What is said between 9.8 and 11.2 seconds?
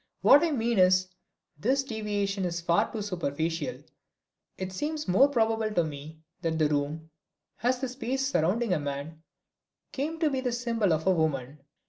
came to be the symbol of